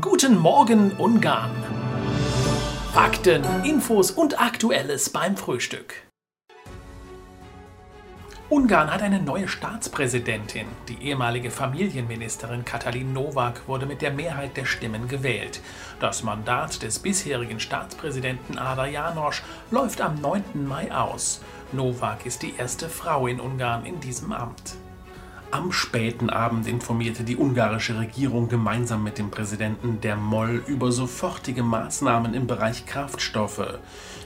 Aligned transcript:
Guten 0.00 0.38
Morgen 0.38 0.92
Ungarn. 0.92 1.50
Fakten, 2.94 3.44
Infos 3.62 4.10
und 4.10 4.40
Aktuelles 4.40 5.10
beim 5.10 5.36
Frühstück. 5.36 5.92
Ungarn 8.48 8.90
hat 8.90 9.02
eine 9.02 9.20
neue 9.20 9.48
Staatspräsidentin. 9.48 10.64
Die 10.88 11.02
ehemalige 11.02 11.50
Familienministerin 11.50 12.64
Katalin 12.64 13.12
Nowak 13.12 13.68
wurde 13.68 13.84
mit 13.84 14.00
der 14.00 14.12
Mehrheit 14.12 14.56
der 14.56 14.64
Stimmen 14.64 15.08
gewählt. 15.08 15.60
Das 16.00 16.22
Mandat 16.22 16.82
des 16.82 16.98
bisherigen 16.98 17.60
Staatspräsidenten 17.60 18.56
Ada 18.56 18.86
Janosch 18.86 19.42
läuft 19.70 20.00
am 20.00 20.18
9. 20.22 20.66
Mai 20.66 20.90
aus. 20.90 21.42
Nowak 21.72 22.24
ist 22.24 22.40
die 22.40 22.54
erste 22.56 22.88
Frau 22.88 23.26
in 23.26 23.40
Ungarn 23.40 23.84
in 23.84 24.00
diesem 24.00 24.32
Amt. 24.32 24.76
Am 25.52 25.70
späten 25.70 26.30
Abend 26.30 26.66
informierte 26.66 27.24
die 27.24 27.36
ungarische 27.36 27.98
Regierung 27.98 28.48
gemeinsam 28.48 29.04
mit 29.04 29.18
dem 29.18 29.30
Präsidenten 29.30 30.00
der 30.00 30.16
Moll 30.16 30.64
über 30.66 30.90
sofortige 30.92 31.62
Maßnahmen 31.62 32.32
im 32.32 32.46
Bereich 32.46 32.86
Kraftstoffe. 32.86 33.78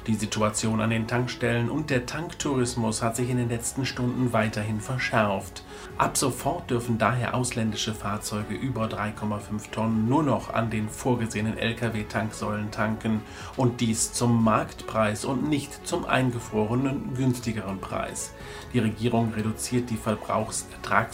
Die 0.07 0.15
Situation 0.15 0.81
an 0.81 0.91
den 0.91 1.09
Tankstellen 1.09 1.69
und 1.69 1.91
der 1.91 2.07
Tanktourismus 2.07 3.03
hat 3.03 3.17
sich 3.17 3.29
in 3.29 3.39
den 3.39 3.49
letzten 3.49 3.87
Stunden 3.87 4.33
weiterhin 4.33 4.81
verschärft. 4.81 5.65
Ab 5.99 6.17
sofort 6.17 6.71
dürfen 6.71 6.97
daher 6.97 7.35
ausländische 7.35 7.93
Fahrzeuge 7.93 8.55
über 8.55 8.87
3,5 8.87 9.73
Tonnen 9.73 10.09
nur 10.09 10.23
noch 10.23 10.55
an 10.55 10.71
den 10.71 10.89
vorgesehenen 10.89 11.59
Lkw-Tanksäulen 11.59 12.71
tanken 12.71 13.21
und 13.57 13.81
dies 13.81 14.13
zum 14.13 14.45
Marktpreis 14.45 15.25
und 15.25 15.49
nicht 15.49 15.89
zum 15.89 16.05
eingefrorenen 16.05 17.15
günstigeren 17.17 17.81
Preis. 17.81 18.33
Die 18.73 18.79
Regierung 18.79 19.33
reduziert 19.35 19.91
die 19.91 19.97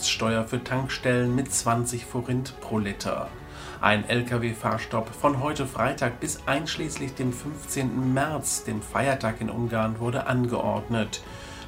Verbrauchsertragssteuer 0.02 0.44
für 0.44 0.64
Tankstellen 0.64 1.34
mit 1.34 1.52
20 1.52 2.04
Forint 2.04 2.60
pro 2.60 2.78
Liter. 2.78 3.28
Ein 3.80 4.08
Lkw-Fahrstopp 4.08 5.08
von 5.14 5.40
heute 5.40 5.66
Freitag 5.66 6.18
bis 6.18 6.40
einschließlich 6.46 7.14
dem 7.14 7.32
15. 7.32 8.12
März, 8.12 8.64
dem 8.64 8.82
Feiertag 8.82 9.40
in 9.40 9.48
Ungarn, 9.48 10.00
wurde 10.00 10.26
angeordnet. 10.26 11.22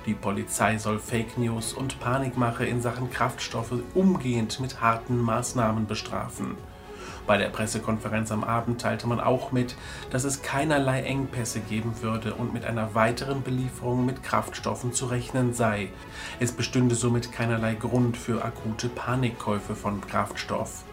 Die 0.07 0.15
Polizei 0.15 0.79
soll 0.79 0.99
Fake 0.99 1.39
News 1.39 1.73
und 1.73 2.01
Panikmache 2.01 2.67
in 2.67 2.83
Sachen 2.83 3.11
Kraftstoffe 3.11 3.81
umgehend 3.95 4.59
mit 4.61 4.81
harten 4.81 5.19
Maßnahmen 5.19 5.87
bestrafen. 5.87 6.57
Bei 7.27 7.39
der 7.39 7.48
Pressekonferenz 7.48 8.30
am 8.33 8.44
Abend 8.44 8.80
teilte 8.80 9.06
man 9.06 9.19
auch 9.19 9.50
mit, 9.50 9.77
dass 10.11 10.25
es 10.25 10.42
keinerlei 10.42 11.03
Engpässe 11.03 11.61
geben 11.61 12.03
würde 12.03 12.34
und 12.34 12.53
mit 12.53 12.67
einer 12.67 12.94
weiteren 12.94 13.42
Belieferung 13.42 14.05
mit 14.05 14.22
Kraftstoffen 14.22 14.92
zu 14.92 15.06
rechnen 15.06 15.55
sei. 15.55 15.89
Es 16.39 16.52
bestünde 16.52 16.95
somit 16.95 17.33
keinerlei 17.33 17.75
Grund 17.75 18.19
für 18.19 18.45
akute 18.45 18.89
Panikkäufe 18.89 19.75
von 19.75 20.02
Kraftstoff. 20.02 20.84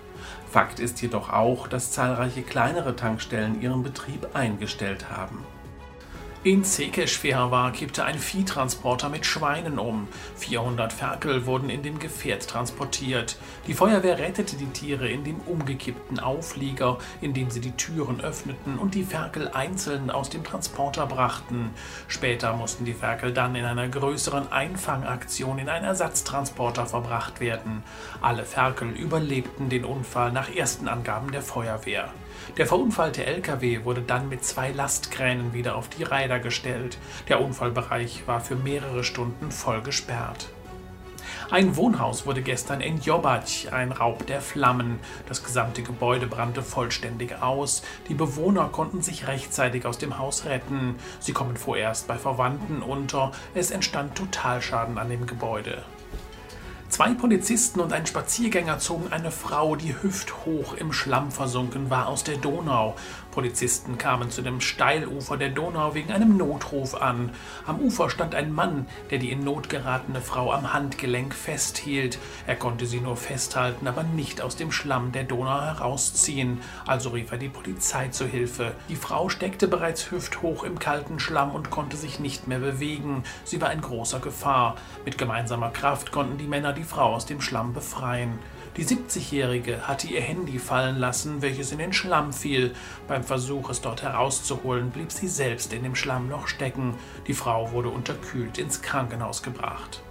Fakt 0.50 0.80
ist 0.80 1.02
jedoch 1.02 1.30
auch, 1.32 1.68
dass 1.68 1.92
zahlreiche 1.92 2.44
kleinere 2.44 2.96
Tankstellen 2.96 3.62
ihren 3.62 3.84
Betrieb 3.84 4.28
eingestellt 4.34 5.10
haben. 5.10 5.46
In 6.44 6.64
Székesfehérvár 6.64 7.72
kippte 7.72 8.04
ein 8.04 8.18
Viehtransporter 8.18 9.10
mit 9.10 9.28
Schweinen 9.28 9.78
um. 9.78 10.08
400 10.38 10.92
Ferkel 10.92 11.46
wurden 11.46 11.70
in 11.70 11.84
dem 11.84 12.00
Gefährt 12.00 12.48
transportiert. 12.48 13.38
Die 13.68 13.76
Feuerwehr 13.76 14.18
rettete 14.18 14.56
die 14.56 14.72
Tiere 14.72 15.08
in 15.08 15.24
dem 15.24 15.40
umgekippten 15.42 16.20
Auflieger, 16.20 16.98
indem 17.22 17.52
sie 17.52 17.60
die 17.60 17.74
Türen 17.74 18.22
öffneten 18.22 18.80
und 18.80 18.96
die 18.96 19.04
Ferkel 19.04 19.50
einzeln 19.50 20.10
aus 20.10 20.32
dem 20.32 20.44
Transporter 20.44 21.06
brachten. 21.06 21.76
Später 22.08 22.54
mussten 22.54 22.86
die 22.86 22.96
Ferkel 22.96 23.34
dann 23.34 23.54
in 23.54 23.66
einer 23.66 23.88
größeren 23.88 24.52
Einfangaktion 24.52 25.60
in 25.60 25.70
einen 25.70 25.86
Ersatztransporter 25.86 26.88
verbracht 26.88 27.40
werden. 27.40 27.84
Alle 28.20 28.46
Ferkel 28.46 28.90
überlebten 28.90 29.70
den 29.70 29.86
Unfall 29.86 30.32
nach 30.32 30.50
ersten 30.50 30.88
Angaben 30.88 31.32
der 31.32 31.44
Feuerwehr. 31.44 32.12
Der 32.58 32.68
verunfallte 32.68 33.26
LKW 33.26 33.84
wurde 33.84 34.02
dann 34.02 34.30
mit 34.30 34.44
zwei 34.44 34.72
Lastkränen 34.72 35.54
wieder 35.54 35.76
auf 35.76 35.90
die 35.90 36.04
Räder 36.04 36.40
gestellt. 36.40 36.98
Der 37.28 37.42
Unfallbereich 37.42 38.24
war 38.28 38.42
für 38.42 38.56
mehrere 38.56 39.04
Stunden 39.04 39.52
voll 39.52 39.82
gesperrt. 39.82 40.50
Ein 41.52 41.76
Wohnhaus 41.76 42.26
wurde 42.26 42.42
gestern 42.42 42.80
in 42.80 43.02
Jobac 43.02 43.72
ein 43.72 43.92
Raub 43.92 44.26
der 44.26 44.40
Flammen. 44.40 45.00
Das 45.28 45.44
gesamte 45.44 45.84
Gebäude 45.84 46.26
brannte 46.28 46.62
vollständig 46.62 47.42
aus. 47.42 47.84
Die 48.08 48.14
Bewohner 48.14 48.70
konnten 48.70 49.02
sich 49.02 49.28
rechtzeitig 49.28 49.86
aus 49.86 49.98
dem 49.98 50.18
Haus 50.18 50.46
retten. 50.46 50.96
Sie 51.20 51.34
kommen 51.34 51.58
vorerst 51.58 52.08
bei 52.08 52.18
Verwandten 52.18 52.82
unter. 52.82 53.34
Es 53.54 53.72
entstand 53.72 54.16
Totalschaden 54.16 54.98
an 54.98 55.10
dem 55.10 55.28
Gebäude. 55.28 55.84
Zwei 57.02 57.16
Polizisten 57.16 57.80
und 57.80 57.94
ein 57.94 58.06
Spaziergänger 58.06 58.78
zogen 58.78 59.12
eine 59.12 59.32
Frau, 59.32 59.76
die 59.76 59.96
hüfthoch 60.04 60.76
im 60.76 60.94
Schlamm 60.94 61.32
versunken 61.32 61.90
war, 61.90 62.08
aus 62.08 62.24
der 62.24 62.38
Donau. 62.38 62.96
Polizisten 63.32 63.98
kamen 63.98 64.30
zu 64.30 64.42
dem 64.42 64.62
Steilufer 64.62 65.38
der 65.38 65.50
Donau 65.50 65.96
wegen 65.96 66.12
einem 66.12 66.38
Notruf 66.38 66.96
an. 66.96 67.32
Am 67.66 67.80
Ufer 67.80 68.10
stand 68.10 68.36
ein 68.36 68.54
Mann, 68.54 68.88
der 69.10 69.18
die 69.18 69.32
in 69.32 69.44
Not 69.44 69.70
geratene 69.70 70.22
Frau 70.22 70.52
am 70.52 70.74
Handgelenk 70.74 71.34
festhielt. 71.34 72.20
Er 72.46 72.56
konnte 72.56 72.86
sie 72.86 73.00
nur 73.00 73.18
festhalten, 73.18 73.88
aber 73.88 74.04
nicht 74.04 74.42
aus 74.42 74.56
dem 74.56 74.72
Schlamm 74.72 75.12
der 75.12 75.24
Donau 75.24 75.62
herausziehen. 75.62 76.60
Also 76.86 77.10
rief 77.10 77.32
er 77.32 77.38
die 77.38 77.50
Polizei 77.50 78.10
zu 78.10 78.26
Hilfe. 78.26 78.74
Die 78.90 78.96
Frau 78.96 79.30
steckte 79.30 79.68
bereits 79.68 80.12
hüfthoch 80.12 80.64
im 80.64 80.80
kalten 80.80 81.20
Schlamm 81.20 81.52
und 81.56 81.70
konnte 81.70 81.98
sich 81.98 82.20
nicht 82.20 82.48
mehr 82.48 82.60
bewegen. 82.60 83.24
Sie 83.44 83.62
war 83.62 83.72
in 83.72 83.82
großer 83.82 84.20
Gefahr. 84.20 84.76
Mit 85.06 85.18
gemeinsamer 85.18 85.70
Kraft 85.70 86.12
konnten 86.12 86.38
die 86.38 86.48
Männer 86.48 86.74
die 86.74 86.84
Frau 86.84 87.16
aus 87.16 87.26
dem 87.26 87.42
Schlamm 87.42 87.74
befreien. 87.74 88.40
Die 88.78 88.86
70-Jährige 88.86 89.88
hatte 89.88 90.08
ihr 90.08 90.22
Handy 90.22 90.58
fallen 90.58 90.98
lassen, 90.98 91.42
welches 91.42 91.74
in 91.74 91.80
den 91.80 91.92
Schlamm 91.92 92.32
fiel. 92.32 92.74
Beim 93.06 93.24
Versuch, 93.24 93.70
es 93.70 93.82
dort 93.82 94.02
herauszuholen, 94.02 94.92
blieb 94.92 95.12
sie 95.12 95.28
selbst 95.28 95.74
in 95.74 95.84
dem 95.84 95.96
Schlammloch 95.96 96.48
stecken. 96.48 96.96
Die 97.28 97.34
Frau 97.34 97.74
wurde 97.74 97.90
unterkühlt 97.90 98.58
ins 98.58 98.82
Krankenhaus 98.82 99.44
gebracht. 99.44 100.02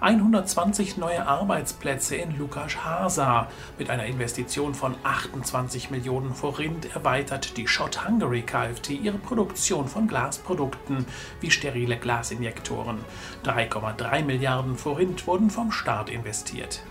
120 0.00 0.98
neue 0.98 1.26
Arbeitsplätze 1.26 2.16
in 2.16 2.36
Lukas 2.36 2.84
Hasa. 2.84 3.48
Mit 3.78 3.88
einer 3.88 4.04
Investition 4.04 4.74
von 4.74 4.94
28 5.02 5.90
Millionen 5.90 6.34
Forint 6.34 6.94
erweitert 6.94 7.56
die 7.56 7.66
Shot 7.66 8.06
Hungary 8.06 8.42
Kft. 8.42 8.90
ihre 8.90 9.16
Produktion 9.16 9.88
von 9.88 10.06
Glasprodukten 10.06 11.06
wie 11.40 11.50
sterile 11.50 11.96
Glasinjektoren. 11.96 12.98
3,3 13.44 14.22
Milliarden 14.22 14.76
Forint 14.76 15.26
wurden 15.26 15.48
vom 15.48 15.72
Staat 15.72 16.10
investiert. 16.10 16.82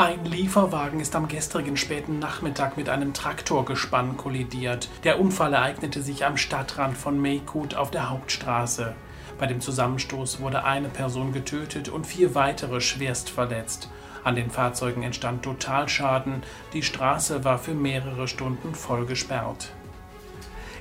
Ein 0.00 0.24
Lieferwagen 0.24 0.98
ist 0.98 1.14
am 1.14 1.28
gestrigen 1.28 1.76
späten 1.76 2.18
Nachmittag 2.18 2.78
mit 2.78 2.88
einem 2.88 3.12
Traktorgespann 3.12 4.16
kollidiert. 4.16 4.88
Der 5.04 5.20
Unfall 5.20 5.52
ereignete 5.52 6.00
sich 6.00 6.24
am 6.24 6.38
Stadtrand 6.38 6.96
von 6.96 7.20
Meykut 7.20 7.74
auf 7.74 7.90
der 7.90 8.08
Hauptstraße. 8.08 8.94
Bei 9.38 9.46
dem 9.46 9.60
Zusammenstoß 9.60 10.40
wurde 10.40 10.64
eine 10.64 10.88
Person 10.88 11.34
getötet 11.34 11.90
und 11.90 12.06
vier 12.06 12.34
weitere 12.34 12.80
schwerst 12.80 13.28
verletzt. 13.28 13.90
An 14.24 14.36
den 14.36 14.50
Fahrzeugen 14.50 15.02
entstand 15.02 15.42
Totalschaden, 15.42 16.44
die 16.72 16.82
Straße 16.82 17.44
war 17.44 17.58
für 17.58 17.74
mehrere 17.74 18.26
Stunden 18.26 18.74
voll 18.74 19.04
gesperrt. 19.04 19.70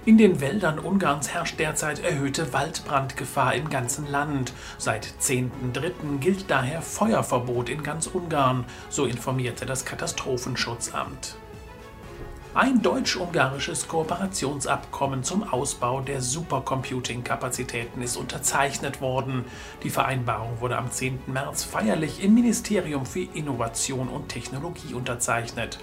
In 0.10 0.18
den 0.18 0.42
Wäldern 0.42 0.80
Ungarns 0.80 1.30
herrscht 1.36 1.60
derzeit 1.60 2.00
erhöhte 2.00 2.52
Waldbrandgefahr 2.52 3.54
im 3.54 3.70
ganzen 3.70 4.10
Land. 4.10 4.54
Seit 4.80 5.06
10.3. 5.06 6.18
gilt 6.20 6.50
daher 6.50 6.82
Feuerverbot 6.82 7.70
in 7.70 7.84
ganz 7.84 8.08
Ungarn, 8.08 8.66
so 8.90 9.06
informierte 9.06 9.68
das 9.68 9.86
Katastrophenschutzamt. 9.86 11.36
Ein 12.56 12.82
deutsch-ungarisches 12.82 13.88
Kooperationsabkommen 13.88 15.24
zum 15.24 15.44
Ausbau 15.44 16.02
der 16.02 16.24
Supercomputing-Kapazitäten 16.24 18.02
ist 18.02 18.18
unterzeichnet 18.18 19.02
worden. 19.02 19.46
Die 19.84 19.92
Vereinbarung 19.92 20.60
wurde 20.60 20.80
am 20.80 20.90
10. 20.90 21.20
März 21.28 21.66
feierlich 21.66 22.24
im 22.24 22.34
Ministerium 22.34 23.06
für 23.06 23.28
Innovation 23.36 24.08
und 24.08 24.30
Technologie 24.30 24.96
unterzeichnet. 24.96 25.78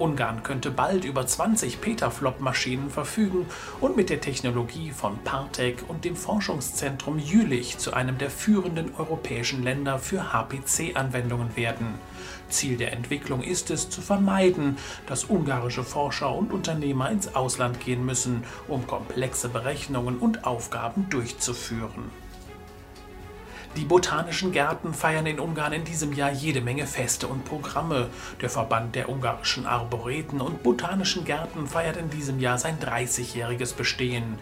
Ungarn 0.00 0.42
könnte 0.42 0.70
bald 0.70 1.04
über 1.04 1.26
20 1.26 1.80
Petaflop-Maschinen 1.80 2.90
verfügen 2.90 3.46
und 3.80 3.96
mit 3.96 4.08
der 4.08 4.20
Technologie 4.20 4.90
von 4.90 5.18
Partec 5.24 5.84
und 5.88 6.04
dem 6.04 6.16
Forschungszentrum 6.16 7.18
Jülich 7.18 7.78
zu 7.78 7.92
einem 7.92 8.16
der 8.16 8.30
führenden 8.30 8.94
europäischen 8.96 9.62
Länder 9.62 9.98
für 9.98 10.32
HPC-Anwendungen 10.32 11.54
werden. 11.56 11.94
Ziel 12.48 12.76
der 12.76 12.92
Entwicklung 12.92 13.42
ist 13.42 13.70
es, 13.70 13.90
zu 13.90 14.00
vermeiden, 14.00 14.78
dass 15.06 15.24
ungarische 15.24 15.84
Forscher 15.84 16.34
und 16.34 16.52
Unternehmer 16.52 17.10
ins 17.10 17.34
Ausland 17.34 17.80
gehen 17.80 18.04
müssen, 18.04 18.44
um 18.68 18.86
komplexe 18.86 19.48
Berechnungen 19.48 20.18
und 20.18 20.44
Aufgaben 20.44 21.08
durchzuführen. 21.10 22.10
Die 23.76 23.84
botanischen 23.84 24.50
Gärten 24.50 24.92
feiern 24.92 25.26
in 25.26 25.38
Ungarn 25.38 25.72
in 25.72 25.84
diesem 25.84 26.12
Jahr 26.12 26.32
jede 26.32 26.60
Menge 26.60 26.88
Feste 26.88 27.28
und 27.28 27.44
Programme. 27.44 28.08
Der 28.40 28.50
Verband 28.50 28.96
der 28.96 29.08
ungarischen 29.08 29.64
Arboreten 29.64 30.40
und 30.40 30.64
botanischen 30.64 31.24
Gärten 31.24 31.68
feiert 31.68 31.96
in 31.96 32.10
diesem 32.10 32.40
Jahr 32.40 32.58
sein 32.58 32.78
30-jähriges 32.80 33.76
Bestehen. 33.76 34.38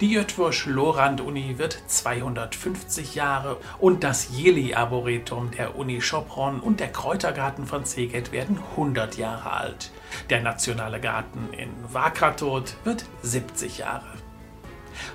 Die 0.00 0.10
Jötwursch-Lorand-Uni 0.12 1.58
wird 1.58 1.78
250 1.86 3.14
Jahre 3.14 3.58
und 3.78 4.02
das 4.02 4.30
Jeli-Arboretum 4.36 5.50
der 5.52 5.76
Uni 5.76 6.00
Schopron 6.00 6.58
und 6.58 6.80
der 6.80 6.90
Kräutergarten 6.90 7.66
von 7.66 7.84
Szeged 7.84 8.32
werden 8.32 8.58
100 8.72 9.18
Jahre 9.18 9.52
alt. 9.52 9.92
Der 10.30 10.40
Nationale 10.40 11.00
Garten 11.00 11.52
in 11.52 11.70
Wakratot 11.92 12.74
wird 12.82 13.04
70 13.22 13.78
Jahre. 13.78 14.23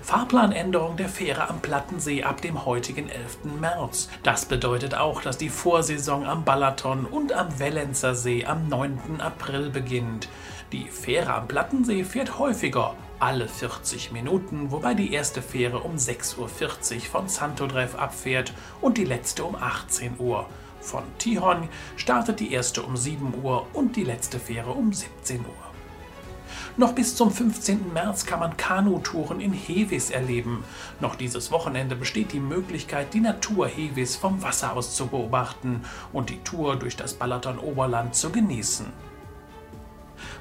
Fahrplanänderung 0.01 0.97
der 0.97 1.09
Fähre 1.09 1.49
am 1.49 1.61
Plattensee 1.61 2.23
ab 2.23 2.41
dem 2.41 2.65
heutigen 2.65 3.09
11. 3.09 3.59
März. 3.59 4.09
Das 4.23 4.45
bedeutet 4.45 4.95
auch, 4.95 5.21
dass 5.21 5.37
die 5.37 5.49
Vorsaison 5.49 6.25
am 6.25 6.43
Balaton 6.43 7.05
und 7.05 7.33
am 7.33 7.59
Wellenzer 7.59 8.15
See 8.15 8.45
am 8.45 8.67
9. 8.67 9.21
April 9.21 9.69
beginnt. 9.69 10.27
Die 10.71 10.85
Fähre 10.85 11.33
am 11.33 11.47
Plattensee 11.47 12.03
fährt 12.03 12.37
häufiger, 12.37 12.95
alle 13.19 13.47
40 13.47 14.11
Minuten, 14.11 14.71
wobei 14.71 14.93
die 14.93 15.13
erste 15.13 15.41
Fähre 15.41 15.79
um 15.79 15.95
6.40 15.95 16.37
Uhr 16.37 17.01
von 17.01 17.27
Santodrev 17.27 17.97
abfährt 17.97 18.53
und 18.81 18.97
die 18.97 19.05
letzte 19.05 19.43
um 19.43 19.55
18 19.55 20.19
Uhr. 20.19 20.47
Von 20.79 21.03
Tihon 21.17 21.67
startet 21.97 22.39
die 22.39 22.53
erste 22.53 22.83
um 22.83 22.95
7 22.95 23.33
Uhr 23.43 23.67
und 23.73 23.95
die 23.95 24.03
letzte 24.03 24.39
Fähre 24.39 24.71
um 24.71 24.93
17 24.93 25.39
Uhr. 25.39 25.68
Noch 26.77 26.93
bis 26.93 27.15
zum 27.15 27.31
15. 27.31 27.93
März 27.93 28.25
kann 28.25 28.39
man 28.39 28.57
Kanutouren 28.57 29.39
in 29.39 29.53
Hevis 29.53 30.09
erleben. 30.09 30.63
Noch 30.99 31.15
dieses 31.15 31.51
Wochenende 31.51 31.95
besteht 31.95 32.31
die 32.31 32.39
Möglichkeit, 32.39 33.13
die 33.13 33.19
Natur 33.19 33.67
Hevis 33.67 34.15
vom 34.15 34.41
Wasser 34.41 34.75
aus 34.75 34.95
zu 34.95 35.07
beobachten 35.07 35.83
und 36.13 36.29
die 36.29 36.41
Tour 36.43 36.75
durch 36.75 36.95
das 36.95 37.13
Balaton-Oberland 37.13 38.15
zu 38.15 38.29
genießen. 38.29 38.87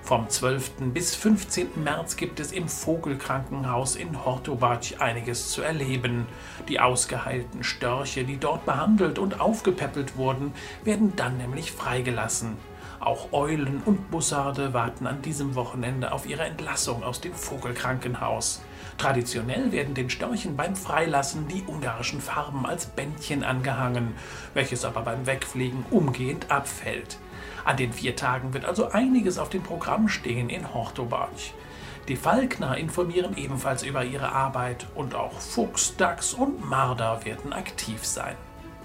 Vom 0.02 0.28
12. 0.28 0.92
bis 0.94 1.14
15. 1.14 1.84
März 1.84 2.16
gibt 2.16 2.40
es 2.40 2.52
im 2.52 2.66
Vogelkrankenhaus 2.66 3.94
in 3.94 4.24
Hortobac 4.24 5.00
einiges 5.00 5.50
zu 5.50 5.60
erleben. 5.60 6.26
Die 6.68 6.80
ausgeheilten 6.80 7.62
Störche, 7.62 8.24
die 8.24 8.38
dort 8.38 8.64
behandelt 8.64 9.18
und 9.18 9.40
aufgepäppelt 9.40 10.16
wurden, 10.16 10.52
werden 10.82 11.12
dann 11.14 11.36
nämlich 11.36 11.72
freigelassen. 11.72 12.56
Auch 13.00 13.32
Eulen 13.32 13.80
und 13.84 14.10
Bussarde 14.10 14.74
warten 14.74 15.06
an 15.06 15.22
diesem 15.22 15.54
Wochenende 15.54 16.10
auf 16.12 16.28
ihre 16.28 16.44
Entlassung 16.44 17.04
aus 17.04 17.20
dem 17.20 17.32
Vogelkrankenhaus. 17.32 18.60
Traditionell 18.98 19.70
werden 19.70 19.94
den 19.94 20.10
Störchen 20.10 20.56
beim 20.56 20.74
Freilassen 20.74 21.46
die 21.46 21.62
ungarischen 21.66 22.20
Farben 22.20 22.66
als 22.66 22.86
Bändchen 22.86 23.44
angehangen, 23.44 24.14
welches 24.54 24.84
aber 24.84 25.02
beim 25.02 25.26
Wegfliegen 25.26 25.84
umgehend 25.90 26.50
abfällt. 26.50 27.18
An 27.64 27.76
den 27.76 27.92
vier 27.92 28.16
Tagen 28.16 28.52
wird 28.52 28.64
also 28.64 28.90
einiges 28.90 29.38
auf 29.38 29.50
dem 29.50 29.62
Programm 29.62 30.08
stehen 30.08 30.50
in 30.50 30.74
Hortobac. 30.74 31.30
Die 32.08 32.16
Falkner 32.16 32.76
informieren 32.76 33.36
ebenfalls 33.36 33.82
über 33.84 34.04
ihre 34.04 34.32
Arbeit 34.32 34.86
und 34.94 35.14
auch 35.14 35.38
Fuchs, 35.38 35.94
Dachs 35.96 36.32
und 36.32 36.68
Marder 36.68 37.24
werden 37.24 37.52
aktiv 37.52 38.04
sein. 38.04 38.34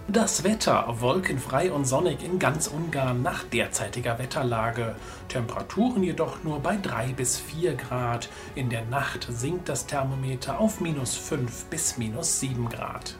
Das 0.10 0.44
Wetter 0.44 0.86
wolkenfrei 1.00 1.72
und 1.72 1.86
sonnig 1.86 2.24
in 2.24 2.38
ganz 2.38 2.68
Ungarn 2.68 3.22
nach 3.22 3.44
derzeitiger 3.46 4.20
Wetterlage. 4.20 4.96
Temperaturen 5.30 6.04
jedoch 6.04 6.44
nur 6.44 6.60
bei 6.60 6.76
3 6.76 7.14
bis 7.14 7.40
4 7.40 7.76
Grad. 7.76 8.30
In 8.54 8.70
der 8.70 8.84
Nacht 8.86 9.28
sinkt 9.30 9.70
das 9.70 9.86
Thermometer 9.86 10.60
auf 10.60 10.82
minus 10.82 11.16
5 11.16 11.66
bis 11.66 11.98
minus 11.98 12.42
7 12.42 12.68
Grad. 12.68 13.16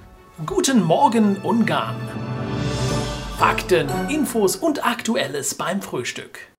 Guten 0.46 0.84
Morgen 0.84 1.38
Ungarn! 1.38 1.96
Fakten, 3.38 3.90
Infos 4.10 4.58
und 4.58 4.86
Aktuelles 4.86 5.56
beim 5.56 5.82
Frühstück. 5.82 6.53